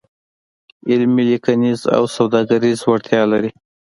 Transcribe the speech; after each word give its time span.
علمي، 0.89 1.23
لیکنیز 1.31 1.81
او 1.95 2.03
سوداګریز 2.17 2.79
وړتیا 2.83 3.21
لري. 3.31 3.51